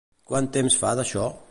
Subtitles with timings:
[0.31, 1.31] Quant temps fa d'això?